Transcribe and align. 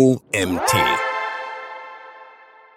OMT. 0.00 0.76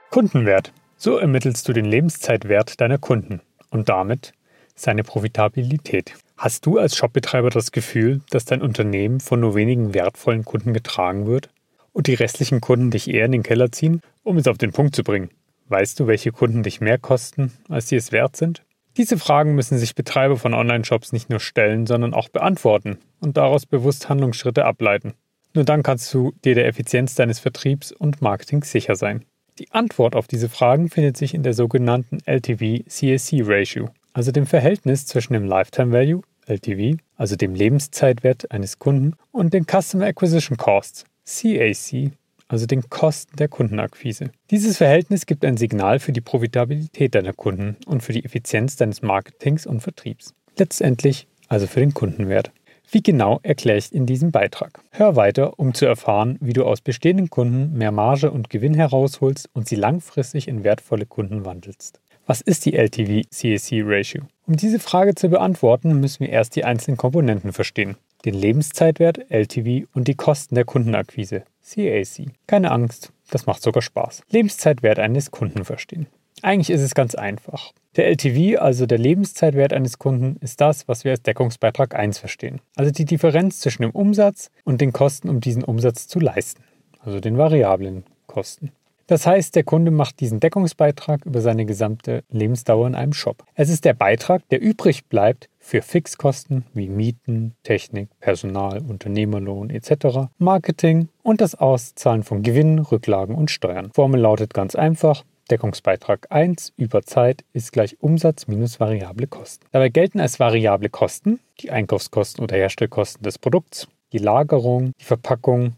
Kundenwert. 0.10 0.74
So 0.98 1.18
ermittelst 1.18 1.68
du 1.68 1.74
den 1.74 1.86
Lebenszeitwert 1.86 2.82
deiner 2.82 2.98
Kunden 2.98 3.42
und 3.70 3.90
damit 3.90 4.32
seine 4.74 5.04
Profitabilität. 5.04 6.16
Hast 6.36 6.66
du 6.66 6.80
als 6.80 6.96
Shopbetreiber 6.96 7.52
das 7.52 7.72
Gefühl, 7.72 8.22
dass 8.32 8.46
dein 8.46 8.64
Unternehmen 8.64 9.20
von 9.20 9.40
nur 9.40 9.54
wenigen 9.54 9.94
wertvollen 9.94 10.46
Kunden 10.46 10.74
getragen 10.74 11.28
wird 11.28 11.52
und 11.94 12.08
die 12.08 12.16
restlichen 12.16 12.60
Kunden 12.60 12.90
dich 12.90 13.08
eher 13.08 13.28
in 13.28 13.34
den 13.34 13.44
Keller 13.44 13.72
ziehen? 13.72 14.02
Um 14.24 14.38
es 14.38 14.48
auf 14.48 14.58
den 14.58 14.72
Punkt 14.72 14.96
zu 14.96 15.04
bringen, 15.04 15.30
weißt 15.68 16.00
du, 16.00 16.08
welche 16.08 16.32
Kunden 16.32 16.64
dich 16.64 16.82
mehr 16.82 16.98
kosten, 16.98 17.52
als 17.70 17.88
sie 17.88 17.98
es 17.98 18.12
wert 18.12 18.36
sind? 18.36 18.64
Diese 18.98 19.20
Fragen 19.20 19.54
müssen 19.54 19.78
sich 19.78 19.94
Betreiber 19.94 20.38
von 20.38 20.56
Online-Shops 20.56 21.14
nicht 21.14 21.30
nur 21.30 21.40
stellen, 21.40 21.86
sondern 21.86 22.16
auch 22.16 22.30
beantworten 22.30 22.98
und 23.20 23.38
daraus 23.38 23.68
bewusst 23.68 24.10
Handlungsschritte 24.10 24.66
ableiten. 24.66 25.14
Nur 25.54 25.66
dann 25.66 25.84
kannst 25.84 26.14
du 26.14 26.34
dir 26.46 26.56
der 26.56 26.68
Effizienz 26.68 27.16
deines 27.16 27.40
Vertriebs 27.40 27.92
und 27.92 28.22
Marketings 28.22 28.72
sicher 28.72 28.96
sein. 28.96 29.26
Die 29.60 29.72
Antwort 29.72 30.16
auf 30.16 30.28
diese 30.28 30.50
Fragen 30.50 30.90
findet 30.90 31.18
sich 31.18 31.34
in 31.34 31.44
der 31.44 31.54
sogenannten 31.54 32.20
LTV-CAC 32.26 33.44
Ratio, 33.44 33.90
also 34.14 34.32
dem 34.32 34.46
Verhältnis 34.46 35.06
zwischen 35.06 35.34
dem 35.34 35.46
Lifetime 35.46 35.92
Value, 35.92 36.22
LTV, 36.48 36.98
also 37.18 37.36
dem 37.36 37.54
Lebenszeitwert 37.54 38.50
eines 38.52 38.80
Kunden, 38.80 39.14
und 39.32 39.54
den 39.54 39.66
Customer 39.66 40.06
Acquisition 40.06 40.58
Costs, 40.58 41.06
CAC, 41.26 42.12
also 42.48 42.66
den 42.66 42.90
Kosten 42.90 43.36
der 43.38 43.48
Kundenakquise. 43.48 44.32
Dieses 44.50 44.78
Verhältnis 44.78 45.26
gibt 45.26 45.46
ein 45.46 45.58
Signal 45.58 46.00
für 46.00 46.12
die 46.12 46.22
Profitabilität 46.22 47.16
deiner 47.16 47.34
Kunden 47.34 47.78
und 47.86 48.04
für 48.04 48.14
die 48.14 48.26
Effizienz 48.26 48.76
deines 48.76 49.02
Marketings 49.02 49.66
und 49.66 49.82
Vertriebs. 49.82 50.34
Letztendlich 50.58 51.28
also 51.48 51.68
für 51.68 51.82
den 51.82 51.94
Kundenwert. 51.94 52.52
Wie 52.94 53.02
genau 53.02 53.40
erkläre 53.42 53.78
ich 53.78 53.96
in 53.96 54.06
diesem 54.06 54.32
Beitrag. 54.32 54.82
Hör 54.92 55.16
weiter, 55.16 55.58
um 55.58 55.74
zu 55.74 55.86
erfahren, 55.86 56.38
wie 56.42 56.52
du 56.52 56.66
aus 56.66 56.82
bestehenden 56.82 57.30
Kunden 57.30 57.78
mehr 57.78 57.94
Marge 57.94 58.30
und 58.30 58.50
Gewinn 58.50 58.74
herausholst 58.74 59.50
und 59.54 59.66
sie 59.66 59.78
langfristig 59.78 60.50
in 60.50 60.66
wertvolle 60.66 61.06
Kunden 61.06 61.46
wandelst. 61.46 62.02
Was 62.26 62.42
ist 62.42 62.66
die 62.66 62.74
LTV-CAC-Ratio? 62.74 64.24
Um 64.46 64.58
diese 64.58 64.80
Frage 64.80 65.16
zu 65.16 65.30
beantworten, 65.30 66.02
müssen 66.02 66.20
wir 66.20 66.30
erst 66.30 66.58
die 66.58 66.66
einzelnen 66.66 66.98
Komponenten 66.98 67.54
verstehen. 67.54 67.96
Den 68.26 68.34
Lebenszeitwert, 68.34 69.32
LTV 69.32 69.88
und 69.94 70.10
die 70.10 70.16
Kosten 70.16 70.56
der 70.56 70.66
Kundenakquise, 70.66 71.44
CAC. 71.64 72.34
Keine 72.46 72.72
Angst, 72.72 73.14
das 73.30 73.46
macht 73.46 73.64
sogar 73.64 73.82
Spaß. 73.82 74.24
Lebenszeitwert 74.30 75.00
eines 75.00 75.32
Kunden 75.32 75.64
verstehen. 75.64 76.08
Eigentlich 76.42 76.70
ist 76.70 76.82
es 76.82 76.96
ganz 76.96 77.16
einfach. 77.16 77.72
Der 77.96 78.08
LTV, 78.08 78.60
also 78.60 78.86
der 78.86 78.98
Lebenszeitwert 78.98 79.74
eines 79.74 80.00
Kunden, 80.00 80.38
ist 80.42 80.62
das, 80.62 80.88
was 80.88 81.04
wir 81.04 81.12
als 81.12 81.22
Deckungsbeitrag 81.24 81.94
1 81.96 82.18
verstehen. 82.18 82.62
Also 82.76 82.92
die 82.92 83.06
Differenz 83.06 83.60
zwischen 83.60 83.82
dem 83.82 83.92
Umsatz 83.92 84.50
und 84.64 84.82
den 84.82 84.94
Kosten, 84.94 85.30
um 85.30 85.42
diesen 85.42 85.64
Umsatz 85.64 86.08
zu 86.08 86.20
leisten. 86.20 86.64
Also 87.04 87.20
den 87.20 87.38
variablen 87.38 88.04
Kosten. 88.28 88.72
Das 89.08 89.28
heißt, 89.28 89.58
der 89.58 89.64
Kunde 89.64 89.92
macht 89.92 90.22
diesen 90.22 90.40
Deckungsbeitrag 90.40 91.26
über 91.26 91.42
seine 91.42 91.66
gesamte 91.66 92.24
Lebensdauer 92.30 92.88
in 92.88 92.96
einem 92.96 93.12
Shop. 93.12 93.44
Es 93.56 93.70
ist 93.70 93.84
der 93.84 93.94
Beitrag, 93.94 94.48
der 94.48 94.62
übrig 94.62 95.04
bleibt 95.08 95.50
für 95.60 95.82
Fixkosten 95.82 96.64
wie 96.74 96.88
Mieten, 96.88 97.54
Technik, 97.64 98.08
Personal, 98.22 98.82
Unternehmerlohn 98.88 99.70
etc., 99.70 100.30
Marketing 100.38 101.10
und 101.24 101.42
das 101.42 101.56
Auszahlen 101.56 102.24
von 102.24 102.42
Gewinnen, 102.42 102.80
Rücklagen 102.80 103.36
und 103.36 103.52
Steuern. 103.52 103.92
Formel 103.94 104.22
lautet 104.22 104.54
ganz 104.54 104.76
einfach, 104.76 105.26
Deckungsbeitrag 105.52 106.28
1 106.30 106.74
über 106.78 107.04
Zeit 107.04 107.44
ist 107.54 107.74
gleich 107.74 107.98
Umsatz 108.00 108.48
minus 108.48 108.80
variable 108.80 109.28
Kosten. 109.28 109.66
Dabei 109.72 109.90
gelten 109.90 110.20
als 110.20 110.40
variable 110.40 110.90
Kosten 110.90 111.40
die 111.60 111.72
Einkaufskosten 111.72 112.44
oder 112.44 112.56
Herstellkosten 112.56 113.22
des 113.24 113.38
Produkts, 113.38 113.88
die 114.14 114.18
Lagerung, 114.18 114.94
die 115.00 115.06
Verpackung, 115.06 115.74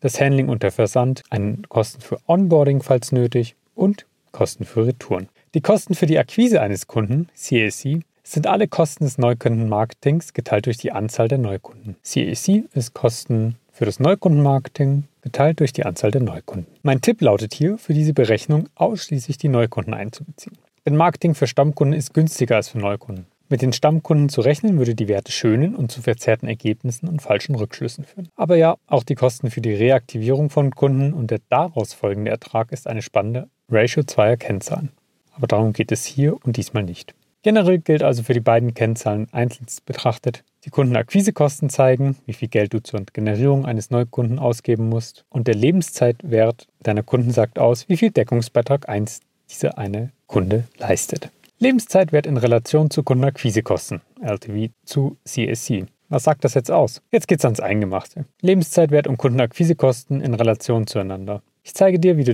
das 0.00 0.20
Handling 0.20 0.48
und 0.48 0.62
der 0.62 0.72
Versand, 0.72 1.22
einen 1.30 1.62
Kosten 1.68 2.00
für 2.00 2.18
Onboarding, 2.26 2.82
falls 2.82 3.12
nötig, 3.12 3.54
und 3.74 4.06
Kosten 4.32 4.64
für 4.64 4.86
Retouren. 4.86 5.28
Die 5.54 5.60
Kosten 5.60 5.94
für 5.94 6.06
die 6.06 6.18
Akquise 6.18 6.60
eines 6.60 6.86
Kunden, 6.86 7.28
CAC, 7.36 8.02
sind 8.22 8.46
alle 8.46 8.68
Kosten 8.68 9.04
des 9.04 9.18
Neukundenmarketings 9.18 10.32
geteilt 10.32 10.66
durch 10.66 10.76
die 10.76 10.92
Anzahl 10.92 11.28
der 11.28 11.38
Neukunden. 11.38 11.96
CAC 12.02 12.64
ist 12.74 12.94
Kosten 12.94 13.56
für 13.72 13.84
das 13.84 14.00
Neukundenmarketing 14.00 15.04
geteilt 15.28 15.60
durch 15.60 15.74
die 15.74 15.84
Anzahl 15.84 16.10
der 16.10 16.22
Neukunden. 16.22 16.66
Mein 16.82 17.02
Tipp 17.02 17.20
lautet 17.20 17.52
hier, 17.52 17.76
für 17.76 17.92
diese 17.92 18.14
Berechnung 18.14 18.68
ausschließlich 18.74 19.36
die 19.36 19.48
Neukunden 19.48 19.92
einzubeziehen. 19.92 20.56
Denn 20.86 20.96
Marketing 20.96 21.34
für 21.34 21.46
Stammkunden 21.46 21.98
ist 21.98 22.14
günstiger 22.14 22.56
als 22.56 22.70
für 22.70 22.78
Neukunden. 22.78 23.26
Mit 23.50 23.60
den 23.60 23.74
Stammkunden 23.74 24.30
zu 24.30 24.40
rechnen 24.40 24.78
würde 24.78 24.94
die 24.94 25.06
Werte 25.08 25.30
schönen 25.30 25.74
und 25.74 25.92
zu 25.92 26.00
verzerrten 26.00 26.48
Ergebnissen 26.48 27.08
und 27.08 27.20
falschen 27.20 27.54
Rückschlüssen 27.54 28.04
führen. 28.04 28.28
Aber 28.36 28.56
ja, 28.56 28.76
auch 28.86 29.02
die 29.02 29.14
Kosten 29.14 29.50
für 29.50 29.60
die 29.60 29.74
Reaktivierung 29.74 30.48
von 30.48 30.74
Kunden 30.74 31.12
und 31.12 31.30
der 31.30 31.40
daraus 31.50 31.92
folgende 31.92 32.30
Ertrag 32.30 32.72
ist 32.72 32.86
eine 32.86 33.02
spannende 33.02 33.48
Ratio 33.70 34.02
zweier 34.04 34.38
Kennzahlen. 34.38 34.92
Aber 35.32 35.46
darum 35.46 35.74
geht 35.74 35.92
es 35.92 36.06
hier 36.06 36.36
und 36.44 36.56
diesmal 36.56 36.82
nicht. 36.84 37.14
Generell 37.42 37.78
gilt 37.78 38.02
also 38.02 38.22
für 38.24 38.34
die 38.34 38.40
beiden 38.40 38.74
Kennzahlen 38.74 39.28
einzeln 39.30 39.66
betrachtet, 39.86 40.44
die 40.64 40.70
Kundenakquisekosten 40.70 41.70
zeigen, 41.70 42.16
wie 42.26 42.32
viel 42.32 42.48
Geld 42.48 42.74
du 42.74 42.82
zur 42.82 43.00
Generierung 43.12 43.64
eines 43.64 43.90
Neukunden 43.90 44.38
ausgeben 44.38 44.88
musst 44.88 45.24
und 45.30 45.46
der 45.46 45.54
Lebenszeitwert 45.54 46.66
deiner 46.80 47.04
Kunden 47.04 47.30
sagt 47.30 47.58
aus, 47.58 47.88
wie 47.88 47.96
viel 47.96 48.10
Deckungsbeitrag 48.10 48.88
1 48.88 49.20
dieser 49.50 49.78
eine 49.78 50.10
Kunde 50.26 50.64
leistet. 50.78 51.30
Lebenszeitwert 51.60 52.26
in 52.26 52.36
Relation 52.36 52.90
zu 52.90 53.02
Kundenakquisekosten, 53.02 54.00
LTV 54.20 54.72
zu 54.84 55.16
CSC. 55.24 55.86
Was 56.08 56.24
sagt 56.24 56.44
das 56.44 56.54
jetzt 56.54 56.70
aus? 56.70 57.02
Jetzt 57.12 57.28
geht's 57.28 57.44
ans 57.44 57.60
Eingemachte. 57.60 58.24
Lebenszeitwert 58.40 59.06
und 59.06 59.16
Kundenakquisekosten 59.16 60.20
in 60.20 60.34
Relation 60.34 60.86
zueinander. 60.86 61.42
Ich 61.62 61.74
zeige 61.74 61.98
dir, 61.98 62.16
wie 62.16 62.24
du 62.24 62.32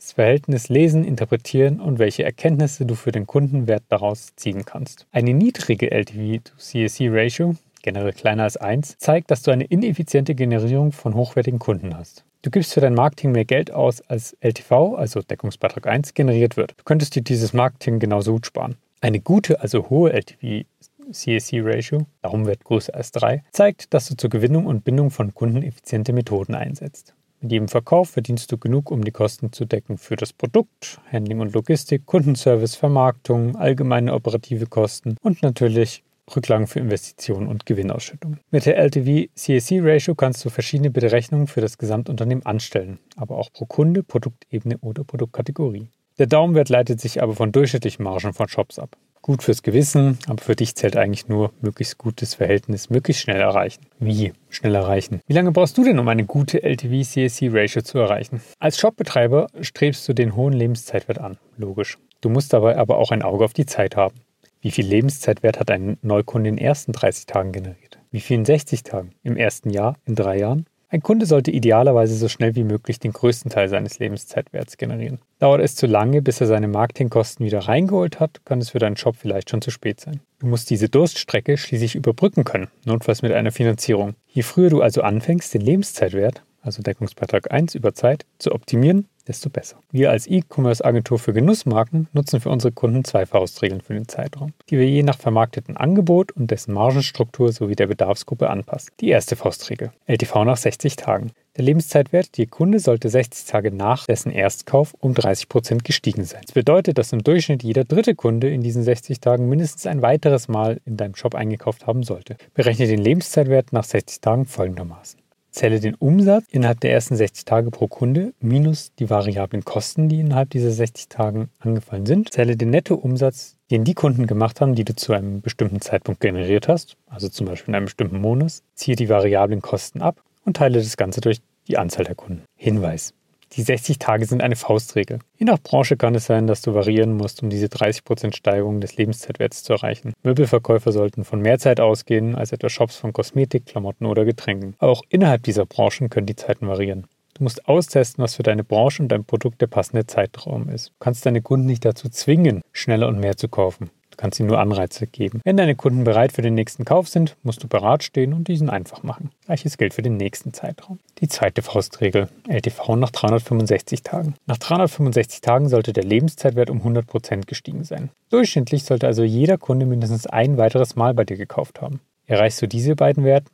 dieses 0.00 0.12
Verhältnis 0.12 0.70
lesen, 0.70 1.04
interpretieren 1.04 1.78
und 1.78 1.98
welche 1.98 2.24
Erkenntnisse 2.24 2.86
du 2.86 2.94
für 2.94 3.12
den 3.12 3.26
Kundenwert 3.26 3.82
daraus 3.90 4.34
ziehen 4.34 4.64
kannst. 4.64 5.06
Eine 5.12 5.34
niedrige 5.34 5.90
LTV 5.90 6.42
to 6.42 6.56
CSC 6.56 7.08
Ratio, 7.10 7.54
generell 7.82 8.12
kleiner 8.12 8.44
als 8.44 8.56
1, 8.56 8.96
zeigt, 8.98 9.30
dass 9.30 9.42
du 9.42 9.50
eine 9.50 9.64
ineffiziente 9.64 10.34
Generierung 10.34 10.92
von 10.92 11.14
hochwertigen 11.14 11.58
Kunden 11.58 11.96
hast. 11.96 12.24
Du 12.42 12.50
gibst 12.50 12.72
für 12.72 12.80
dein 12.80 12.94
Marketing 12.94 13.32
mehr 13.32 13.44
Geld 13.44 13.70
aus, 13.70 14.00
als 14.00 14.34
LTV, 14.40 14.94
also 14.96 15.20
Deckungsbeitrag 15.20 15.86
1, 15.86 16.14
generiert 16.14 16.56
wird. 16.56 16.72
Du 16.78 16.84
könntest 16.84 17.14
dir 17.14 17.22
dieses 17.22 17.52
Marketing 17.52 17.98
genauso 17.98 18.32
gut 18.32 18.46
sparen. 18.46 18.76
Eine 19.02 19.20
gute, 19.20 19.60
also 19.60 19.90
hohe 19.90 20.12
LTV 20.12 20.64
CAC 21.12 21.62
Ratio, 21.62 22.06
Daumenwert 22.22 22.64
größer 22.64 22.94
als 22.94 23.12
3, 23.12 23.42
zeigt, 23.52 23.92
dass 23.92 24.08
du 24.08 24.16
zur 24.16 24.30
Gewinnung 24.30 24.64
und 24.66 24.84
Bindung 24.84 25.10
von 25.10 25.34
Kunden 25.34 25.62
effiziente 25.62 26.12
Methoden 26.14 26.54
einsetzt. 26.54 27.14
Mit 27.42 27.52
jedem 27.52 27.68
Verkauf 27.68 28.10
verdienst 28.10 28.52
du 28.52 28.58
genug, 28.58 28.90
um 28.90 29.02
die 29.02 29.12
Kosten 29.12 29.50
zu 29.50 29.64
decken 29.64 29.96
für 29.96 30.16
das 30.16 30.34
Produkt, 30.34 31.00
Handling 31.10 31.40
und 31.40 31.54
Logistik, 31.54 32.04
Kundenservice, 32.04 32.74
Vermarktung, 32.74 33.56
allgemeine 33.56 34.12
operative 34.12 34.66
Kosten 34.66 35.16
und 35.22 35.42
natürlich 35.42 36.02
Rücklagen 36.36 36.66
für 36.66 36.80
Investitionen 36.80 37.48
und 37.48 37.64
Gewinnausschüttung. 37.64 38.36
Mit 38.50 38.66
der 38.66 38.78
LTV-CAC-Ratio 38.78 40.14
kannst 40.14 40.44
du 40.44 40.50
verschiedene 40.50 40.90
Berechnungen 40.90 41.46
für 41.46 41.62
das 41.62 41.78
Gesamtunternehmen 41.78 42.44
anstellen, 42.44 42.98
aber 43.16 43.38
auch 43.38 43.50
pro 43.52 43.64
Kunde, 43.64 44.02
Produktebene 44.02 44.76
oder 44.78 45.02
Produktkategorie. 45.02 45.88
Der 46.18 46.26
Daumenwert 46.26 46.68
leitet 46.68 47.00
sich 47.00 47.22
aber 47.22 47.34
von 47.34 47.52
durchschnittlichen 47.52 48.04
Margen 48.04 48.34
von 48.34 48.48
Shops 48.48 48.78
ab. 48.78 48.96
Gut 49.22 49.42
fürs 49.42 49.62
Gewissen, 49.62 50.18
aber 50.28 50.42
für 50.42 50.56
dich 50.56 50.74
zählt 50.76 50.96
eigentlich 50.96 51.28
nur 51.28 51.52
möglichst 51.60 51.98
gutes 51.98 52.34
Verhältnis, 52.34 52.88
möglichst 52.88 53.22
schnell 53.22 53.40
erreichen. 53.40 53.82
Wie 53.98 54.32
schnell 54.48 54.74
erreichen? 54.74 55.20
Wie 55.26 55.34
lange 55.34 55.52
brauchst 55.52 55.76
du 55.76 55.84
denn, 55.84 55.98
um 55.98 56.08
eine 56.08 56.24
gute 56.24 56.62
LTV-CAC-Ratio 56.62 57.82
zu 57.82 57.98
erreichen? 57.98 58.40
Als 58.58 58.78
Shopbetreiber 58.78 59.48
strebst 59.60 60.08
du 60.08 60.14
den 60.14 60.36
hohen 60.36 60.54
Lebenszeitwert 60.54 61.18
an, 61.18 61.36
logisch. 61.58 61.98
Du 62.22 62.30
musst 62.30 62.54
dabei 62.54 62.78
aber 62.78 62.96
auch 62.96 63.10
ein 63.10 63.22
Auge 63.22 63.44
auf 63.44 63.52
die 63.52 63.66
Zeit 63.66 63.94
haben. 63.94 64.16
Wie 64.62 64.70
viel 64.70 64.86
Lebenszeitwert 64.86 65.60
hat 65.60 65.70
ein 65.70 65.98
Neukunde 66.02 66.48
in 66.48 66.56
den 66.56 66.64
ersten 66.64 66.92
30 66.92 67.26
Tagen 67.26 67.52
generiert? 67.52 67.98
Wie 68.10 68.20
viel 68.20 68.38
in 68.38 68.44
60 68.44 68.82
Tagen? 68.82 69.12
Im 69.22 69.36
ersten 69.36 69.70
Jahr? 69.70 69.96
In 70.06 70.14
drei 70.14 70.38
Jahren? 70.38 70.66
Ein 70.92 71.04
Kunde 71.04 71.24
sollte 71.24 71.52
idealerweise 71.52 72.16
so 72.16 72.26
schnell 72.26 72.56
wie 72.56 72.64
möglich 72.64 72.98
den 72.98 73.12
größten 73.12 73.48
Teil 73.48 73.68
seines 73.68 74.00
Lebenszeitwerts 74.00 74.76
generieren. 74.76 75.20
Dauert 75.38 75.60
es 75.60 75.76
zu 75.76 75.86
lange, 75.86 76.20
bis 76.20 76.40
er 76.40 76.48
seine 76.48 76.66
Marketingkosten 76.66 77.46
wieder 77.46 77.60
reingeholt 77.60 78.18
hat, 78.18 78.44
kann 78.44 78.60
es 78.60 78.70
für 78.70 78.80
deinen 78.80 78.96
Shop 78.96 79.14
vielleicht 79.14 79.50
schon 79.50 79.62
zu 79.62 79.70
spät 79.70 80.00
sein. 80.00 80.18
Du 80.40 80.48
musst 80.48 80.68
diese 80.68 80.88
Durststrecke 80.88 81.56
schließlich 81.56 81.94
überbrücken 81.94 82.42
können, 82.42 82.68
notfalls 82.84 83.22
mit 83.22 83.30
einer 83.30 83.52
Finanzierung. 83.52 84.14
Je 84.26 84.42
früher 84.42 84.68
du 84.68 84.82
also 84.82 85.02
anfängst, 85.02 85.54
den 85.54 85.60
Lebenszeitwert, 85.60 86.42
also 86.62 86.82
Deckungsbeitrag 86.82 87.52
1 87.52 87.74
über 87.74 87.94
Zeit, 87.94 88.26
zu 88.38 88.52
optimieren, 88.52 89.08
desto 89.26 89.50
besser. 89.50 89.78
Wir 89.92 90.10
als 90.10 90.26
E-Commerce-Agentur 90.26 91.18
für 91.18 91.32
Genussmarken 91.32 92.08
nutzen 92.12 92.40
für 92.40 92.50
unsere 92.50 92.72
Kunden 92.72 93.04
zwei 93.04 93.26
Faustregeln 93.26 93.80
für 93.80 93.94
den 93.94 94.08
Zeitraum, 94.08 94.52
die 94.68 94.78
wir 94.78 94.88
je 94.88 95.02
nach 95.02 95.18
vermarkteten 95.18 95.76
Angebot 95.76 96.32
und 96.32 96.50
dessen 96.50 96.74
Margenstruktur 96.74 97.52
sowie 97.52 97.76
der 97.76 97.86
Bedarfsgruppe 97.86 98.50
anpassen. 98.50 98.92
Die 99.00 99.08
erste 99.08 99.36
Faustregel. 99.36 99.92
LTV 100.06 100.44
nach 100.44 100.56
60 100.56 100.96
Tagen. 100.96 101.30
Der 101.56 101.64
Lebenszeitwert 101.64 102.36
je 102.36 102.46
Kunde 102.46 102.78
sollte 102.78 103.08
60 103.08 103.46
Tage 103.46 103.70
nach 103.70 104.06
dessen 104.06 104.32
Erstkauf 104.32 104.94
um 104.98 105.12
30% 105.12 105.82
gestiegen 105.82 106.24
sein. 106.24 106.40
Das 106.42 106.52
bedeutet, 106.52 106.96
dass 106.96 107.12
im 107.12 107.22
Durchschnitt 107.22 107.62
jeder 107.62 107.84
dritte 107.84 108.14
Kunde 108.14 108.48
in 108.48 108.62
diesen 108.62 108.82
60 108.82 109.20
Tagen 109.20 109.48
mindestens 109.48 109.86
ein 109.86 110.00
weiteres 110.00 110.48
Mal 110.48 110.80
in 110.86 110.96
deinem 110.96 111.16
Shop 111.16 111.34
eingekauft 111.34 111.86
haben 111.86 112.02
sollte. 112.02 112.36
Berechne 112.54 112.86
den 112.86 113.00
Lebenszeitwert 113.00 113.72
nach 113.72 113.84
60 113.84 114.20
Tagen 114.20 114.46
folgendermaßen. 114.46 115.19
Zähle 115.50 115.80
den 115.80 115.94
Umsatz 115.94 116.44
innerhalb 116.50 116.80
der 116.80 116.92
ersten 116.92 117.16
60 117.16 117.44
Tage 117.44 117.70
pro 117.70 117.88
Kunde 117.88 118.32
minus 118.40 118.92
die 118.98 119.10
variablen 119.10 119.64
Kosten, 119.64 120.08
die 120.08 120.20
innerhalb 120.20 120.50
dieser 120.50 120.70
60 120.70 121.08
Tagen 121.08 121.50
angefallen 121.58 122.06
sind. 122.06 122.32
Zähle 122.32 122.56
den 122.56 122.70
Nettoumsatz, 122.70 123.56
den 123.70 123.84
die 123.84 123.94
Kunden 123.94 124.26
gemacht 124.26 124.60
haben, 124.60 124.74
die 124.74 124.84
du 124.84 124.94
zu 124.94 125.12
einem 125.12 125.40
bestimmten 125.40 125.80
Zeitpunkt 125.80 126.20
generiert 126.20 126.68
hast, 126.68 126.96
also 127.06 127.28
zum 127.28 127.46
Beispiel 127.46 127.72
in 127.72 127.76
einem 127.76 127.86
bestimmten 127.86 128.20
Monat. 128.20 128.62
Ziehe 128.74 128.96
die 128.96 129.08
variablen 129.08 129.60
Kosten 129.60 130.02
ab 130.02 130.22
und 130.44 130.56
teile 130.56 130.78
das 130.78 130.96
Ganze 130.96 131.20
durch 131.20 131.40
die 131.68 131.78
Anzahl 131.78 132.04
der 132.04 132.14
Kunden. 132.14 132.44
Hinweis. 132.56 133.12
Die 133.54 133.62
60 133.62 133.98
Tage 133.98 134.26
sind 134.26 134.42
eine 134.42 134.54
Faustregel. 134.54 135.18
Je 135.36 135.44
nach 135.44 135.58
Branche 135.58 135.96
kann 135.96 136.14
es 136.14 136.26
sein, 136.26 136.46
dass 136.46 136.62
du 136.62 136.72
variieren 136.72 137.16
musst, 137.16 137.42
um 137.42 137.50
diese 137.50 137.66
30% 137.66 138.36
Steigerung 138.36 138.80
des 138.80 138.96
Lebenszeitwerts 138.96 139.64
zu 139.64 139.72
erreichen. 139.72 140.12
Möbelverkäufer 140.22 140.92
sollten 140.92 141.24
von 141.24 141.40
mehr 141.40 141.58
Zeit 141.58 141.80
ausgehen 141.80 142.36
als 142.36 142.52
etwa 142.52 142.68
Shops 142.68 142.96
von 142.96 143.12
Kosmetik, 143.12 143.66
Klamotten 143.66 144.06
oder 144.06 144.24
Getränken. 144.24 144.76
Aber 144.78 144.92
auch 144.92 145.02
innerhalb 145.08 145.42
dieser 145.42 145.66
Branchen 145.66 146.10
können 146.10 146.26
die 146.26 146.36
Zeiten 146.36 146.68
variieren. 146.68 147.08
Du 147.34 147.42
musst 147.42 147.66
austesten, 147.66 148.22
was 148.22 148.36
für 148.36 148.44
deine 148.44 148.62
Branche 148.62 149.02
und 149.02 149.08
dein 149.08 149.24
Produkt 149.24 149.60
der 149.60 149.66
passende 149.66 150.06
Zeitraum 150.06 150.68
ist. 150.68 150.90
Du 150.90 150.94
kannst 151.00 151.26
deine 151.26 151.42
Kunden 151.42 151.66
nicht 151.66 151.84
dazu 151.84 152.08
zwingen, 152.08 152.60
schneller 152.72 153.08
und 153.08 153.18
mehr 153.18 153.36
zu 153.36 153.48
kaufen 153.48 153.90
kannst 154.20 154.38
ihnen 154.38 154.50
nur 154.50 154.60
Anreize 154.60 155.06
geben. 155.06 155.40
Wenn 155.44 155.56
deine 155.56 155.74
Kunden 155.74 156.04
bereit 156.04 156.32
für 156.32 156.42
den 156.42 156.54
nächsten 156.54 156.84
Kauf 156.84 157.08
sind, 157.08 157.36
musst 157.42 157.64
du 157.64 157.68
bereit 157.68 158.02
stehen 158.02 158.34
und 158.34 158.48
diesen 158.48 158.68
einfach 158.68 159.02
machen. 159.02 159.30
Gleiches 159.46 159.78
gilt 159.78 159.94
für 159.94 160.02
den 160.02 160.18
nächsten 160.18 160.52
Zeitraum. 160.52 160.98
Die 161.20 161.28
zweite 161.28 161.62
Faustregel, 161.62 162.28
LTV 162.46 162.96
nach 162.96 163.10
365 163.10 164.02
Tagen. 164.02 164.34
Nach 164.46 164.58
365 164.58 165.40
Tagen 165.40 165.68
sollte 165.68 165.94
der 165.94 166.04
Lebenszeitwert 166.04 166.68
um 166.68 166.82
100% 166.82 167.46
gestiegen 167.46 167.84
sein. 167.84 168.10
Durchschnittlich 168.28 168.84
sollte 168.84 169.06
also 169.06 169.22
jeder 169.22 169.56
Kunde 169.56 169.86
mindestens 169.86 170.26
ein 170.26 170.58
weiteres 170.58 170.96
Mal 170.96 171.14
bei 171.14 171.24
dir 171.24 171.38
gekauft 171.38 171.80
haben. 171.80 172.00
Erreichst 172.26 172.60
du 172.60 172.68
diese 172.68 172.94
beiden 172.94 173.24
Werte, 173.24 173.50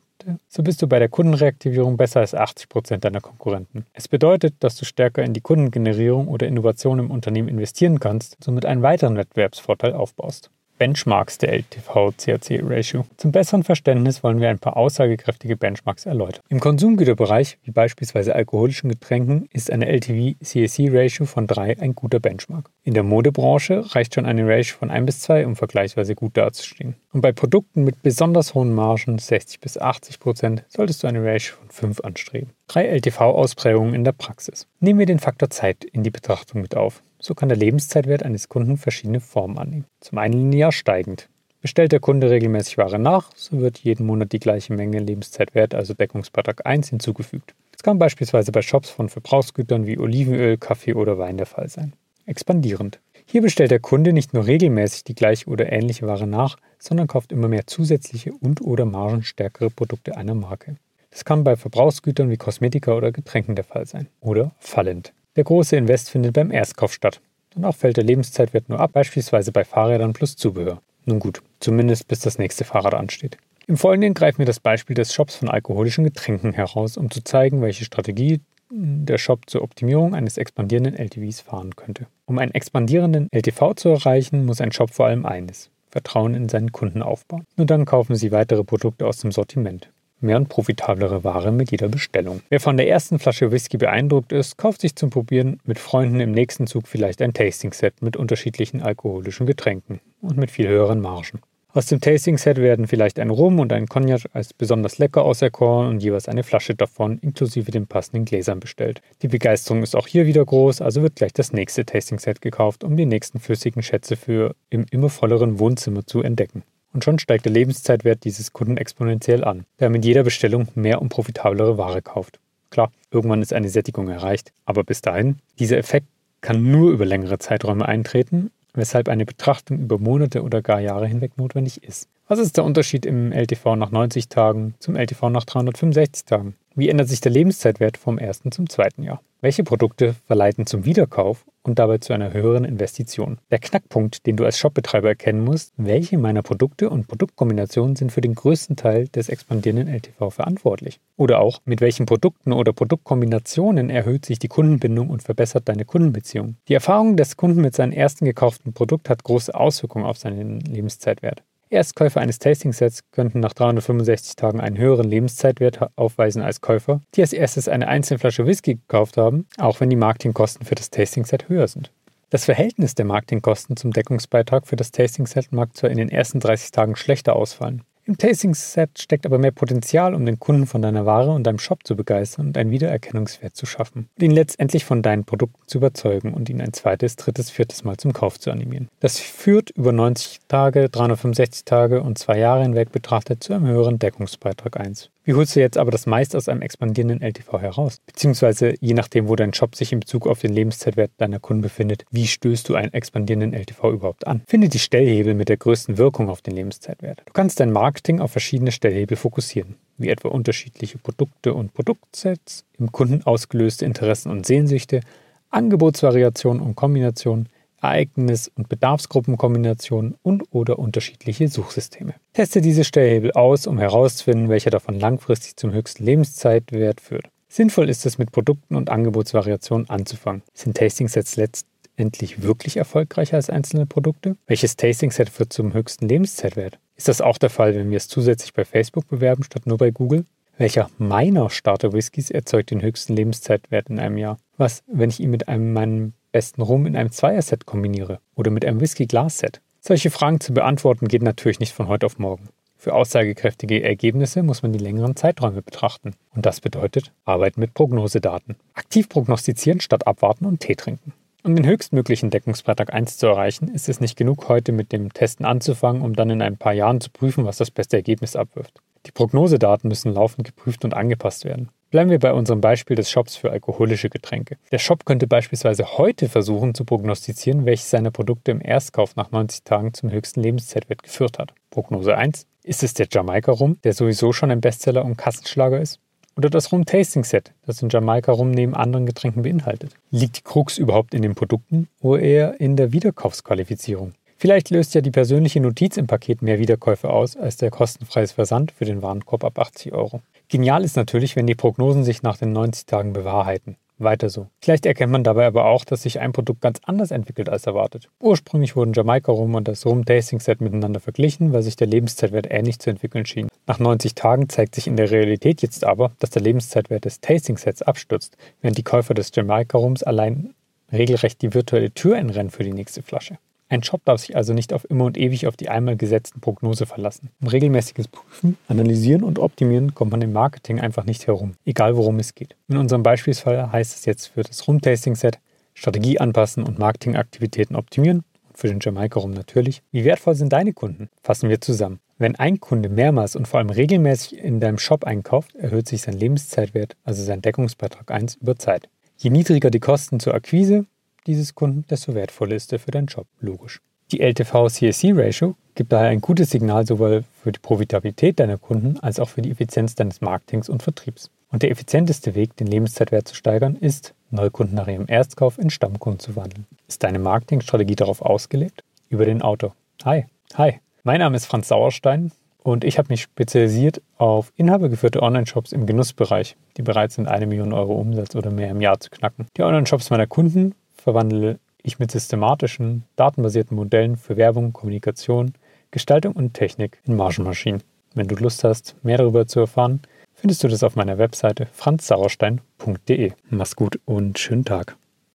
so 0.47 0.63
bist 0.63 0.81
du 0.81 0.87
bei 0.87 0.99
der 0.99 1.09
Kundenreaktivierung 1.09 1.97
besser 1.97 2.19
als 2.19 2.35
80% 2.35 2.97
deiner 2.97 3.21
Konkurrenten. 3.21 3.85
Es 3.93 4.07
bedeutet, 4.07 4.55
dass 4.59 4.75
du 4.75 4.85
stärker 4.85 5.23
in 5.23 5.33
die 5.33 5.41
Kundengenerierung 5.41 6.27
oder 6.27 6.47
Innovation 6.47 6.99
im 6.99 7.11
Unternehmen 7.11 7.47
investieren 7.47 7.99
kannst 7.99 8.35
und 8.35 8.43
somit 8.43 8.65
einen 8.65 8.81
weiteren 8.81 9.15
Wettbewerbsvorteil 9.15 9.93
aufbaust. 9.93 10.51
Benchmarks 10.77 11.37
der 11.37 11.53
LTV-CAC-Ratio. 11.53 13.05
Zum 13.17 13.31
besseren 13.31 13.63
Verständnis 13.63 14.23
wollen 14.23 14.39
wir 14.39 14.49
ein 14.49 14.59
paar 14.59 14.77
aussagekräftige 14.77 15.57
Benchmarks 15.57 16.05
erläutern. 16.05 16.41
Im 16.49 16.59
Konsumgüterbereich, 16.59 17.57
wie 17.63 17.71
beispielsweise 17.71 18.35
alkoholischen 18.35 18.89
Getränken, 18.89 19.47
ist 19.51 19.71
eine 19.71 19.87
LTV-CAC-Ratio 19.87 21.25
von 21.25 21.47
3 21.47 21.79
ein 21.79 21.95
guter 21.95 22.19
Benchmark. 22.19 22.69
In 22.83 22.93
der 22.93 23.03
Modebranche 23.03 23.83
reicht 23.95 24.15
schon 24.15 24.25
eine 24.25 24.47
Ratio 24.47 24.77
von 24.77 24.89
1 24.89 25.05
bis 25.05 25.19
2, 25.21 25.45
um 25.45 25.55
vergleichsweise 25.55 26.15
gut 26.15 26.37
dazustehen. 26.37 26.95
Und 27.11 27.21
bei 27.21 27.31
Produkten 27.31 27.83
mit 27.83 28.01
besonders 28.03 28.53
hohen 28.53 28.73
Margen, 28.73 29.17
60 29.17 29.59
bis 29.59 29.77
80 29.77 30.19
Prozent, 30.19 30.63
solltest 30.67 31.03
du 31.03 31.07
eine 31.07 31.23
Ratio 31.23 31.55
von 31.57 31.69
5 31.69 32.01
anstreben. 32.01 32.51
Drei 32.67 32.85
LTV-Ausprägungen 32.87 33.93
in 33.93 34.03
der 34.03 34.11
Praxis. 34.11 34.67
Nehmen 34.79 34.99
wir 34.99 35.05
den 35.05 35.19
Faktor 35.19 35.49
Zeit 35.49 35.83
in 35.83 36.03
die 36.03 36.11
Betrachtung 36.11 36.61
mit 36.61 36.75
auf. 36.75 37.01
So 37.27 37.35
kann 37.35 37.49
der 37.49 37.57
Lebenszeitwert 37.57 38.23
eines 38.23 38.47
Kunden 38.47 38.77
verschiedene 38.77 39.19
Formen 39.19 39.57
annehmen. 39.57 39.85
Zum 39.99 40.17
einen 40.17 40.31
linear 40.31 40.71
steigend. 40.71 41.27
Bestellt 41.59 41.91
der 41.91 41.99
Kunde 41.99 42.29
regelmäßig 42.29 42.77
Ware 42.77 42.99
nach, 42.99 43.31
so 43.35 43.59
wird 43.59 43.79
jeden 43.79 44.05
Monat 44.05 44.31
die 44.31 44.39
gleiche 44.39 44.71
Menge 44.71 44.99
Lebenszeitwert, 44.99 45.75
also 45.75 45.93
Deckungsbeitrag 45.93 46.65
1, 46.65 46.87
hinzugefügt. 46.87 47.53
Das 47.73 47.83
kann 47.83 47.99
beispielsweise 47.99 48.53
bei 48.53 48.61
Shops 48.61 48.89
von 48.89 49.09
Verbrauchsgütern 49.09 49.85
wie 49.85 49.99
Olivenöl, 49.99 50.55
Kaffee 50.55 50.93
oder 50.93 51.17
Wein 51.17 51.35
der 51.35 51.47
Fall 51.47 51.67
sein. 51.67 51.91
Expandierend. 52.25 53.01
Hier 53.25 53.41
bestellt 53.41 53.71
der 53.71 53.81
Kunde 53.81 54.13
nicht 54.13 54.33
nur 54.33 54.47
regelmäßig 54.47 55.03
die 55.03 55.15
gleiche 55.15 55.49
oder 55.49 55.69
ähnliche 55.69 56.07
Ware 56.07 56.27
nach, 56.27 56.55
sondern 56.79 57.07
kauft 57.07 57.33
immer 57.33 57.49
mehr 57.49 57.67
zusätzliche 57.67 58.31
und 58.31 58.61
oder 58.61 58.85
margenstärkere 58.85 59.69
Produkte 59.69 60.15
einer 60.15 60.33
Marke. 60.33 60.77
Das 61.09 61.25
kann 61.25 61.43
bei 61.43 61.57
Verbrauchsgütern 61.57 62.29
wie 62.29 62.37
Kosmetika 62.37 62.93
oder 62.93 63.11
Getränken 63.11 63.55
der 63.55 63.65
Fall 63.65 63.85
sein. 63.85 64.07
Oder 64.21 64.55
fallend. 64.59 65.11
Der 65.37 65.43
große 65.43 65.75
Invest 65.75 66.09
findet 66.09 66.33
beim 66.33 66.49
Erstkauf 66.49 66.91
statt. 66.91 67.21
Danach 67.51 67.75
fällt 67.75 67.97
der 67.97 68.03
Lebenszeitwert 68.03 68.69
nur 68.69 68.79
ab, 68.79 68.93
beispielsweise 68.93 69.51
bei 69.51 69.63
Fahrrädern 69.63 70.13
plus 70.13 70.35
Zubehör. 70.35 70.81
Nun 71.05 71.19
gut, 71.19 71.43
zumindest 71.59 72.07
bis 72.07 72.21
das 72.21 72.39
nächste 72.39 72.63
Fahrrad 72.63 72.95
ansteht. 72.95 73.37
Im 73.67 73.77
Folgenden 73.77 74.15
greifen 74.15 74.39
wir 74.39 74.47
das 74.47 74.59
Beispiel 74.59 74.95
des 74.95 75.13
Shops 75.13 75.35
von 75.35 75.47
alkoholischen 75.47 76.03
Getränken 76.03 76.53
heraus, 76.53 76.97
um 76.97 77.11
zu 77.11 77.23
zeigen, 77.23 77.61
welche 77.61 77.85
Strategie 77.85 78.41
der 78.71 79.19
Shop 79.19 79.47
zur 79.47 79.61
Optimierung 79.61 80.15
eines 80.15 80.39
expandierenden 80.39 80.95
LTVs 80.95 81.41
fahren 81.41 81.75
könnte. 81.75 82.07
Um 82.25 82.39
einen 82.39 82.55
expandierenden 82.55 83.27
LTV 83.31 83.75
zu 83.75 83.89
erreichen, 83.89 84.43
muss 84.43 84.59
ein 84.59 84.71
Shop 84.71 84.89
vor 84.89 85.05
allem 85.05 85.27
eines: 85.27 85.69
Vertrauen 85.91 86.33
in 86.33 86.49
seinen 86.49 86.71
Kunden 86.71 87.03
aufbauen. 87.03 87.45
Nur 87.57 87.67
dann 87.67 87.85
kaufen 87.85 88.15
sie 88.15 88.31
weitere 88.31 88.63
Produkte 88.63 89.05
aus 89.05 89.17
dem 89.17 89.31
Sortiment 89.31 89.91
mehr 90.19 90.37
und 90.37 90.49
profitablere 90.49 91.23
Ware 91.23 91.51
mit 91.51 91.71
jeder 91.71 91.87
Bestellung. 91.87 92.41
Wer 92.49 92.59
von 92.59 92.77
der 92.77 92.87
ersten 92.87 93.19
Flasche 93.19 93.51
Whisky 93.51 93.77
beeindruckt 93.77 94.31
ist, 94.31 94.57
kauft 94.57 94.81
sich 94.81 94.95
zum 94.95 95.09
Probieren 95.09 95.59
mit 95.65 95.79
Freunden 95.79 96.19
im 96.19 96.31
nächsten 96.31 96.67
Zug 96.67 96.87
vielleicht 96.87 97.21
ein 97.21 97.33
Tasting-Set 97.33 98.01
mit 98.01 98.17
unterschiedlichen 98.17 98.81
alkoholischen 98.81 99.45
Getränken 99.45 99.99
und 100.21 100.37
mit 100.37 100.51
viel 100.51 100.67
höheren 100.67 101.01
Margen. 101.01 101.41
Aus 101.73 101.85
dem 101.85 102.01
Tasting-Set 102.01 102.57
werden 102.57 102.87
vielleicht 102.87 103.19
ein 103.19 103.29
Rum 103.29 103.59
und 103.59 103.71
ein 103.71 103.85
Cognac 103.85 104.23
als 104.33 104.51
besonders 104.51 104.97
lecker 104.97 105.23
auserkoren 105.23 105.89
und 105.89 106.01
jeweils 106.01 106.27
eine 106.27 106.41
Flasche 106.41 106.73
davon 106.73 107.19
inklusive 107.19 107.69
den 107.69 107.85
passenden 107.85 108.25
Gläsern 108.25 108.59
bestellt. 108.59 109.01
Die 109.21 109.27
Begeisterung 109.27 109.83
ist 109.83 109.95
auch 109.95 110.07
hier 110.07 110.25
wieder 110.25 110.43
groß, 110.43 110.81
also 110.81 111.03
wird 111.03 111.17
gleich 111.17 111.33
das 111.33 111.53
nächste 111.53 111.85
Tasting-Set 111.85 112.41
gekauft, 112.41 112.83
um 112.83 112.97
die 112.97 113.05
nächsten 113.05 113.39
flüssigen 113.39 113.83
Schätze 113.83 114.15
für 114.15 114.55
im 114.71 114.87
immer 114.89 115.09
volleren 115.09 115.59
Wohnzimmer 115.59 116.03
zu 116.05 116.23
entdecken 116.23 116.63
und 116.97 117.03
schon 117.03 117.19
steigt 117.19 117.45
der 117.45 117.51
Lebenszeitwert 117.51 118.23
dieses 118.23 118.53
Kunden 118.53 118.75
exponentiell 118.75 119.43
an, 119.43 119.65
der 119.79 119.91
mit 119.91 120.03
jeder 120.03 120.23
Bestellung 120.23 120.67
mehr 120.73 120.99
und 120.99 121.09
profitablere 121.09 121.77
Ware 121.77 122.01
kauft. 122.01 122.39
Klar, 122.71 122.91
irgendwann 123.11 123.43
ist 123.43 123.53
eine 123.53 123.69
Sättigung 123.69 124.09
erreicht, 124.09 124.51
aber 124.65 124.83
bis 124.83 125.01
dahin, 125.01 125.37
dieser 125.59 125.77
Effekt 125.77 126.07
kann 126.41 126.71
nur 126.71 126.89
über 126.89 127.05
längere 127.05 127.37
Zeiträume 127.37 127.87
eintreten, 127.87 128.49
weshalb 128.73 129.09
eine 129.09 129.25
Betrachtung 129.25 129.77
über 129.77 129.99
Monate 129.99 130.41
oder 130.41 130.63
gar 130.63 130.79
Jahre 130.79 131.05
hinweg 131.05 131.37
notwendig 131.37 131.83
ist. 131.83 132.09
Was 132.27 132.39
ist 132.39 132.57
der 132.57 132.63
Unterschied 132.63 133.05
im 133.05 133.31
LTV 133.31 133.75
nach 133.75 133.91
90 133.91 134.27
Tagen 134.27 134.73
zum 134.79 134.95
LTV 134.95 135.29
nach 135.29 135.45
365 135.45 136.25
Tagen? 136.25 136.55
Wie 136.73 136.89
ändert 136.89 137.09
sich 137.09 137.21
der 137.21 137.31
Lebenszeitwert 137.31 137.97
vom 137.97 138.17
ersten 138.17 138.51
zum 138.51 138.67
zweiten 138.67 139.03
Jahr? 139.03 139.21
Welche 139.39 139.63
Produkte 139.63 140.15
verleiten 140.25 140.65
zum 140.65 140.83
Wiederkauf 140.83 141.45
und 141.67 141.79
dabei 141.79 141.99
zu 141.99 142.13
einer 142.13 142.33
höheren 142.33 142.65
Investition? 142.65 143.37
Der 143.51 143.59
Knackpunkt, 143.59 144.25
den 144.25 144.37
du 144.37 144.45
als 144.45 144.57
Shopbetreiber 144.57 145.09
erkennen 145.09 145.43
musst, 145.43 145.73
welche 145.77 146.17
meiner 146.17 146.41
Produkte 146.41 146.89
und 146.89 147.07
Produktkombinationen 147.07 147.95
sind 147.95 148.11
für 148.11 148.21
den 148.21 148.35
größten 148.35 148.75
Teil 148.75 149.07
des 149.09 149.29
expandierenden 149.29 149.87
LTV 149.87 150.29
verantwortlich? 150.29 150.99
Oder 151.17 151.39
auch, 151.39 151.59
mit 151.65 151.81
welchen 151.81 152.05
Produkten 152.05 152.53
oder 152.53 152.73
Produktkombinationen 152.73 153.89
erhöht 153.89 154.25
sich 154.25 154.39
die 154.39 154.47
Kundenbindung 154.47 155.09
und 155.09 155.21
verbessert 155.21 155.67
deine 155.69 155.85
Kundenbeziehung? 155.85 156.55
Die 156.67 156.73
Erfahrung 156.73 157.17
des 157.17 157.37
Kunden 157.37 157.61
mit 157.61 157.75
seinem 157.75 157.91
ersten 157.91 158.25
gekauften 158.25 158.73
Produkt 158.73 159.09
hat 159.09 159.23
große 159.23 159.53
Auswirkungen 159.53 160.05
auf 160.05 160.17
seinen 160.17 160.61
Lebenszeitwert. 160.61 161.43
Erstkäufer 161.69 162.21
eines 162.21 162.39
Tasting-Sets 162.39 163.11
könnten 163.11 163.39
nach 163.39 163.53
365 163.53 164.35
Tagen 164.35 164.61
einen 164.61 164.77
höheren 164.77 165.07
Lebenszeitwert 165.07 165.79
aufweisen 165.95 166.41
als 166.41 166.61
Käufer, 166.61 167.01
die 167.15 167.21
als 167.21 167.33
erstes 167.33 167.67
eine 167.67 167.87
einzelne 167.87 168.19
Flasche 168.19 168.45
Whisky 168.45 168.75
gekauft 168.75 169.17
haben, 169.17 169.47
auch 169.57 169.79
wenn 169.79 169.89
die 169.89 169.95
Marketingkosten 169.95 170.65
für 170.65 170.75
das 170.75 170.89
Tasting-Set 170.89 171.49
höher 171.49 171.67
sind. 171.67 171.91
Das 172.29 172.45
Verhältnis 172.45 172.95
der 172.95 173.05
Marketingkosten 173.05 173.77
zum 173.77 173.91
Deckungsbeitrag 173.91 174.67
für 174.67 174.75
das 174.75 174.91
Tasting-Set 174.91 175.51
mag 175.51 175.75
zwar 175.75 175.89
in 175.89 175.97
den 175.97 176.09
ersten 176.09 176.39
30 176.39 176.71
Tagen 176.71 176.95
schlechter 176.95 177.35
ausfallen, 177.35 177.83
im 178.07 178.17
Tasting-Set 178.17 178.99
steckt 178.99 179.25
aber 179.25 179.37
mehr 179.37 179.51
Potenzial, 179.51 180.15
um 180.15 180.25
den 180.25 180.39
Kunden 180.39 180.65
von 180.65 180.81
deiner 180.81 181.05
Ware 181.05 181.31
und 181.31 181.43
deinem 181.43 181.59
Shop 181.59 181.85
zu 181.85 181.95
begeistern 181.95 182.47
und 182.47 182.57
einen 182.57 182.71
Wiedererkennungswert 182.71 183.55
zu 183.55 183.65
schaffen. 183.65 184.09
Und 184.15 184.23
ihn 184.23 184.31
letztendlich 184.31 184.85
von 184.85 185.01
deinen 185.01 185.25
Produkten 185.25 185.59
zu 185.67 185.79
überzeugen 185.79 186.33
und 186.33 186.49
ihn 186.49 186.61
ein 186.61 186.73
zweites, 186.73 187.17
drittes, 187.17 187.49
viertes 187.49 187.83
Mal 187.83 187.97
zum 187.97 188.13
Kauf 188.13 188.39
zu 188.39 188.51
animieren. 188.51 188.87
Das 189.01 189.19
führt 189.19 189.71
über 189.71 189.91
90 189.91 190.39
Tage, 190.47 190.89
365 190.89 191.65
Tage 191.65 192.01
und 192.01 192.17
zwei 192.17 192.37
Jahre 192.39 192.63
hinweg 192.63 192.91
betrachtet 192.91 193.43
zu 193.43 193.53
einem 193.53 193.67
höheren 193.67 193.99
Deckungsbeitrag 193.99 194.79
1. 194.79 195.09
Wie 195.27 195.33
holst 195.33 195.57
du 195.57 195.59
jetzt 195.59 195.77
aber 195.77 195.91
das 195.91 196.05
meiste 196.05 196.37
aus 196.37 196.47
einem 196.47 196.61
expandierenden 196.61 197.21
LTV 197.21 197.59
heraus? 197.59 197.99
Beziehungsweise 198.05 198.75
je 198.79 198.93
nachdem, 198.93 199.27
wo 199.27 199.35
dein 199.35 199.53
Shop 199.53 199.75
sich 199.75 199.91
in 199.91 199.99
Bezug 199.99 200.25
auf 200.25 200.39
den 200.39 200.53
Lebenszeitwert 200.53 201.11
deiner 201.17 201.41
Kunden 201.41 201.61
befindet, 201.61 202.05
wie 202.11 202.27
stößt 202.27 202.69
du 202.69 202.75
einen 202.75 202.93
expandierenden 202.93 203.53
LTV 203.53 203.91
überhaupt 203.91 204.25
an? 204.25 204.41
Finde 204.47 204.69
die 204.69 204.79
Stellhebel 204.79 205.33
mit 205.33 205.49
der 205.49 205.57
größten 205.57 205.97
Wirkung 205.97 206.29
auf 206.29 206.41
den 206.41 206.55
Lebenszeitwert. 206.55 207.23
Du 207.25 207.33
kannst 207.33 207.59
dein 207.59 207.73
Marketing 207.73 208.21
auf 208.21 208.31
verschiedene 208.31 208.71
Stellhebel 208.71 209.17
fokussieren, 209.17 209.75
wie 209.97 210.07
etwa 210.07 210.29
unterschiedliche 210.29 210.97
Produkte 210.97 211.53
und 211.53 211.73
Produktsets, 211.73 212.63
im 212.79 212.93
Kunden 212.93 213.21
ausgelöste 213.23 213.83
Interessen 213.83 214.31
und 214.31 214.45
Sehnsüchte, 214.45 215.01
Angebotsvariationen 215.49 216.63
und 216.63 216.75
Kombinationen, 216.75 217.49
Ereignis- 217.81 218.47
und 218.47 218.69
Bedarfsgruppenkombinationen 218.69 220.15
und 220.23 220.43
oder 220.51 220.79
unterschiedliche 220.79 221.47
Suchsysteme. 221.47 222.15
Teste 222.33 222.61
diese 222.61 222.83
Stellhebel 222.83 223.31
aus, 223.31 223.67
um 223.67 223.79
herauszufinden, 223.79 224.49
welcher 224.49 224.69
davon 224.69 224.99
langfristig 224.99 225.55
zum 225.55 225.73
höchsten 225.73 226.03
Lebenszeitwert 226.03 227.01
führt. 227.01 227.29
Sinnvoll 227.49 227.89
ist 227.89 228.05
es, 228.05 228.17
mit 228.17 228.31
Produkten 228.31 228.75
und 228.75 228.89
Angebotsvariationen 228.89 229.89
anzufangen. 229.89 230.43
Sind 230.53 230.77
Tasting-Sets 230.77 231.37
letztendlich 231.37 232.41
wirklich 232.41 232.77
erfolgreicher 232.77 233.37
als 233.37 233.49
einzelne 233.49 233.85
Produkte? 233.85 234.35
Welches 234.47 234.75
Tasting-Set 234.75 235.29
führt 235.29 235.53
zum 235.53 235.73
höchsten 235.73 236.07
Lebenszeitwert? 236.07 236.77
Ist 236.95 237.07
das 237.07 237.21
auch 237.21 237.37
der 237.37 237.49
Fall, 237.49 237.75
wenn 237.75 237.89
wir 237.89 237.97
es 237.97 238.07
zusätzlich 238.07 238.53
bei 238.53 238.65
Facebook 238.65 239.07
bewerben 239.07 239.43
statt 239.43 239.65
nur 239.65 239.77
bei 239.77 239.91
Google? 239.91 240.25
Welcher 240.57 240.89
meiner 240.97 241.51
Starter 241.51 241.93
Whiskys 241.93 242.31
erzeugt 242.31 242.71
den 242.71 242.81
höchsten 242.81 243.15
Lebenszeitwert 243.15 243.89
in 243.89 243.99
einem 243.99 244.17
Jahr? 244.17 244.39
Was, 244.57 244.83
wenn 244.87 245.11
ich 245.11 245.19
ihn 245.19 245.29
mit 245.29 245.47
einem 245.47 245.71
meinem 245.71 246.13
besten 246.31 246.61
Rum 246.61 246.85
in 246.85 246.95
einem 246.95 247.11
Zweierset 247.11 247.65
kombiniere 247.65 248.19
oder 248.35 248.51
mit 248.51 248.65
einem 248.65 248.81
Whisky-Glas-Set? 248.81 249.61
Solche 249.79 250.11
Fragen 250.11 250.39
zu 250.39 250.53
beantworten 250.53 251.07
geht 251.07 251.23
natürlich 251.23 251.59
nicht 251.59 251.73
von 251.73 251.87
heute 251.87 252.05
auf 252.05 252.19
morgen. 252.19 252.49
Für 252.75 252.93
aussagekräftige 252.93 253.81
Ergebnisse 253.83 254.43
muss 254.43 254.61
man 254.61 254.71
die 254.71 254.79
längeren 254.79 255.15
Zeiträume 255.15 255.61
betrachten. 255.61 256.13
Und 256.35 256.45
das 256.45 256.61
bedeutet 256.61 257.11
Arbeiten 257.25 257.59
mit 257.59 257.73
Prognosedaten. 257.73 258.55
Aktiv 258.75 259.09
prognostizieren 259.09 259.81
statt 259.81 260.05
abwarten 260.05 260.45
und 260.45 260.59
Tee 260.59 260.75
trinken. 260.75 261.13
Um 261.43 261.55
den 261.55 261.65
höchstmöglichen 261.65 262.29
Deckungsbeitrag 262.29 262.93
1 262.93 263.17
zu 263.17 263.27
erreichen, 263.27 263.69
ist 263.69 263.89
es 263.89 263.99
nicht 263.99 264.17
genug, 264.17 264.49
heute 264.49 264.73
mit 264.73 264.91
dem 264.91 265.13
Testen 265.13 265.45
anzufangen, 265.45 266.01
um 266.01 266.13
dann 266.13 266.29
in 266.29 266.41
ein 266.41 266.57
paar 266.57 266.73
Jahren 266.73 267.01
zu 267.01 267.09
prüfen, 267.09 267.45
was 267.45 267.57
das 267.57 267.71
beste 267.71 267.97
Ergebnis 267.97 268.35
abwirft. 268.35 268.81
Die 269.05 269.11
Prognosedaten 269.11 269.87
müssen 269.87 270.13
laufend 270.13 270.45
geprüft 270.45 270.83
und 270.83 270.93
angepasst 270.93 271.45
werden. 271.45 271.69
Bleiben 271.89 272.09
wir 272.09 272.19
bei 272.19 272.33
unserem 272.33 272.59
Beispiel 272.59 272.97
des 272.97 273.09
Shops 273.09 273.37
für 273.37 273.49
alkoholische 273.49 274.09
Getränke. 274.09 274.57
Der 274.73 274.77
Shop 274.77 275.05
könnte 275.05 275.25
beispielsweise 275.25 275.97
heute 275.97 276.27
versuchen 276.27 276.73
zu 276.73 276.83
prognostizieren, 276.83 277.65
welches 277.65 277.89
seiner 277.89 278.11
Produkte 278.11 278.51
im 278.51 278.59
Erstkauf 278.59 279.15
nach 279.15 279.31
90 279.31 279.63
Tagen 279.63 279.93
zum 279.93 280.11
höchsten 280.11 280.41
Lebenszeitwert 280.41 281.01
geführt 281.01 281.39
hat. 281.39 281.53
Prognose 281.69 282.17
1. 282.17 282.45
Ist 282.63 282.83
es 282.83 282.93
der 282.93 283.07
Jamaika 283.09 283.53
Rum, 283.53 283.77
der 283.85 283.93
sowieso 283.93 284.33
schon 284.33 284.51
ein 284.51 284.59
Bestseller 284.59 285.05
und 285.05 285.17
Kassenschlager 285.17 285.79
ist? 285.79 286.01
Oder 286.35 286.49
das 286.49 286.73
Rum 286.73 286.85
Tasting 286.85 287.23
Set, 287.23 287.53
das 287.65 287.77
den 287.77 287.87
Jamaika 287.87 288.33
Rum 288.33 288.51
neben 288.51 288.75
anderen 288.75 289.05
Getränken 289.05 289.43
beinhaltet? 289.43 289.95
Liegt 290.11 290.37
die 290.37 290.41
Krux 290.41 290.77
überhaupt 290.77 291.13
in 291.13 291.21
den 291.21 291.35
Produkten 291.35 291.87
oder 292.01 292.21
eher 292.21 292.59
in 292.59 292.75
der 292.75 292.91
Wiederkaufsqualifizierung? 292.91 294.13
Vielleicht 294.39 294.69
löst 294.69 294.93
ja 294.93 295.01
die 295.01 295.09
persönliche 295.09 295.61
Notiz 295.61 295.97
im 295.97 296.05
Paket 296.05 296.43
mehr 296.43 296.59
Wiederkäufe 296.59 297.09
aus 297.09 297.37
als 297.37 297.57
der 297.57 297.71
kostenfreies 297.71 298.33
Versand 298.33 298.71
für 298.71 298.85
den 298.85 299.01
Warenkorb 299.01 299.43
ab 299.43 299.57
80 299.57 299.93
Euro. 299.93 300.21
Genial 300.49 300.85
ist 300.85 300.95
natürlich, 300.95 301.35
wenn 301.35 301.45
die 301.45 301.55
Prognosen 301.55 302.03
sich 302.03 302.23
nach 302.23 302.37
den 302.37 302.53
90 302.53 302.85
Tagen 302.85 303.11
bewahrheiten. 303.11 303.75
Weiter 303.99 304.29
so. 304.29 304.47
Vielleicht 304.61 304.85
erkennt 304.85 305.11
man 305.11 305.23
dabei 305.23 305.47
aber 305.47 305.65
auch, 305.65 305.83
dass 305.83 306.03
sich 306.03 306.19
ein 306.19 306.31
Produkt 306.31 306.61
ganz 306.61 306.79
anders 306.85 307.11
entwickelt 307.11 307.49
als 307.49 307.65
erwartet. 307.65 308.09
Ursprünglich 308.19 308.75
wurden 308.75 308.93
Jamaika 308.93 309.31
Rum 309.31 309.55
und 309.55 309.67
das 309.67 309.85
Rum 309.85 310.05
Tasting 310.05 310.39
Set 310.39 310.61
miteinander 310.61 310.99
verglichen, 310.99 311.51
weil 311.51 311.63
sich 311.63 311.75
der 311.75 311.87
Lebenszeitwert 311.87 312.47
ähnlich 312.49 312.79
zu 312.79 312.91
entwickeln 312.91 313.25
schien. 313.25 313.47
Nach 313.65 313.79
90 313.79 314.15
Tagen 314.15 314.49
zeigt 314.49 314.75
sich 314.75 314.87
in 314.87 314.97
der 314.97 315.09
Realität 315.11 315.61
jetzt 315.63 315.83
aber, 315.83 316.11
dass 316.19 316.29
der 316.29 316.43
Lebenszeitwert 316.43 317.05
des 317.05 317.19
Tasting 317.21 317.57
Sets 317.57 317.81
abstürzt, 317.81 318.37
während 318.61 318.77
die 318.77 318.83
Käufer 318.83 319.15
des 319.15 319.31
Jamaika 319.33 319.77
Rums 319.77 320.03
allein 320.03 320.53
regelrecht 320.93 321.41
die 321.41 321.53
virtuelle 321.53 321.91
Tür 321.91 322.15
einrennen 322.15 322.51
für 322.51 322.63
die 322.63 322.73
nächste 322.73 323.01
Flasche. 323.01 323.37
Ein 323.69 323.83
Shop 323.83 324.03
darf 324.05 324.21
sich 324.21 324.35
also 324.35 324.53
nicht 324.53 324.71
auf 324.71 324.89
immer 324.89 325.05
und 325.05 325.17
ewig 325.17 325.45
auf 325.45 325.57
die 325.57 325.69
einmal 325.69 325.97
gesetzten 325.97 326.39
Prognose 326.39 326.85
verlassen. 326.85 327.31
Um 327.41 327.47
regelmäßiges 327.47 328.07
Prüfen, 328.07 328.57
Analysieren 328.67 329.23
und 329.23 329.39
Optimieren 329.39 329.93
kommt 329.93 330.11
man 330.11 330.21
im 330.21 330.31
Marketing 330.31 330.79
einfach 330.79 331.03
nicht 331.05 331.27
herum, 331.27 331.55
egal 331.65 331.97
worum 331.97 332.19
es 332.19 332.33
geht. 332.33 332.55
In 332.69 332.77
unserem 332.77 333.03
Beispielsfall 333.03 333.71
heißt 333.71 333.95
es 333.95 334.05
jetzt 334.05 334.27
für 334.27 334.43
das 334.43 334.67
Rum-Tasting-Set 334.67 335.39
Strategie 335.73 336.19
anpassen 336.19 336.63
und 336.63 336.79
Marketingaktivitäten 336.79 337.75
optimieren 337.75 338.23
und 338.47 338.57
für 338.57 338.67
den 338.67 338.79
Jamaika-Rum 338.79 339.31
natürlich. 339.31 339.83
Wie 339.91 340.05
wertvoll 340.05 340.33
sind 340.33 340.53
deine 340.53 340.73
Kunden? 340.73 341.09
Fassen 341.21 341.49
wir 341.49 341.61
zusammen. 341.61 341.99
Wenn 342.17 342.35
ein 342.35 342.59
Kunde 342.59 342.89
mehrmals 342.89 343.35
und 343.35 343.47
vor 343.47 343.59
allem 343.59 343.69
regelmäßig 343.69 344.39
in 344.39 344.59
deinem 344.59 344.79
Shop 344.79 345.03
einkauft, 345.03 345.53
erhöht 345.55 345.87
sich 345.87 346.01
sein 346.01 346.15
Lebenszeitwert, 346.15 346.95
also 347.03 347.21
sein 347.23 347.43
Deckungsbeitrag 347.43 348.09
1 348.09 348.35
über 348.35 348.55
Zeit. 348.55 348.89
Je 349.17 349.29
niedriger 349.29 349.69
die 349.69 349.79
Kosten 349.79 350.19
zur 350.19 350.33
Akquise, 350.33 350.85
dieses 351.27 351.53
Kunden, 351.53 351.85
desto 351.89 352.15
wertvoller 352.15 352.55
ist 352.55 352.73
er 352.73 352.79
für 352.79 352.91
deinen 352.91 353.07
Job. 353.07 353.27
Logisch. 353.39 353.81
Die 354.11 354.21
LTV-CAC-Ratio 354.21 355.55
gibt 355.75 355.91
daher 355.91 356.09
ein 356.09 356.21
gutes 356.21 356.49
Signal 356.49 356.87
sowohl 356.87 357.25
für 357.43 357.51
die 357.51 357.59
Profitabilität 357.59 358.39
deiner 358.39 358.57
Kunden 358.57 358.99
als 359.01 359.19
auch 359.19 359.27
für 359.29 359.41
die 359.41 359.51
Effizienz 359.51 359.95
deines 359.95 360.21
Marketings 360.21 360.69
und 360.69 360.81
Vertriebs. 360.81 361.29
Und 361.49 361.63
der 361.63 361.71
effizienteste 361.71 362.35
Weg, 362.35 362.55
den 362.55 362.67
Lebenszeitwert 362.67 363.27
zu 363.27 363.35
steigern, 363.35 363.75
ist, 363.75 364.13
Neukunden 364.31 364.75
nach 364.75 364.87
ihrem 364.87 365.07
Erstkauf 365.07 365.57
in 365.57 365.69
Stammkunden 365.69 366.19
zu 366.19 366.35
wandeln. 366.35 366.65
Ist 366.87 367.03
deine 367.03 367.19
Marketingstrategie 367.19 367.95
darauf 367.95 368.21
ausgelegt? 368.21 368.83
Über 369.09 369.25
den 369.25 369.41
Autor. 369.41 369.75
Hi, 370.03 370.25
hi. 370.55 370.79
Mein 371.03 371.19
Name 371.19 371.37
ist 371.37 371.45
Franz 371.45 371.69
Sauerstein 371.69 372.31
und 372.63 372.83
ich 372.83 372.97
habe 372.97 373.07
mich 373.09 373.21
spezialisiert 373.21 374.01
auf 374.17 374.51
inhabergeführte 374.57 375.21
Online-Shops 375.21 375.71
im 375.71 375.85
Genussbereich, 375.85 376.57
die 376.75 376.81
bereit 376.81 377.13
sind, 377.13 377.27
eine 377.27 377.47
Million 377.47 377.71
Euro 377.71 377.93
Umsatz 377.93 378.35
oder 378.35 378.51
mehr 378.51 378.71
im 378.71 378.81
Jahr 378.81 378.99
zu 378.99 379.09
knacken. 379.09 379.47
Die 379.55 379.63
Online-Shops 379.63 380.09
meiner 380.09 380.27
Kunden 380.27 380.75
verwandle 381.07 381.57
ich 381.83 381.99
mit 381.99 382.11
systematischen, 382.11 383.05
datenbasierten 383.15 383.77
Modellen 383.77 384.17
für 384.17 384.35
Werbung, 384.35 384.73
Kommunikation, 384.73 385.53
Gestaltung 385.89 386.33
und 386.33 386.53
Technik 386.53 386.99
in 387.05 387.15
Margenmaschinen. 387.15 387.81
Wenn 388.13 388.27
du 388.27 388.35
Lust 388.35 388.65
hast, 388.65 388.97
mehr 389.03 389.17
darüber 389.17 389.47
zu 389.47 389.61
erfahren, 389.61 390.01
findest 390.33 390.65
du 390.65 390.67
das 390.67 390.83
auf 390.83 390.97
meiner 390.97 391.17
Webseite 391.17 391.65
franzsauerstein.de. 391.71 393.31
Mach's 393.49 393.77
gut 393.77 394.01
und 394.03 394.37
schönen 394.37 394.65
Tag. 394.65 394.97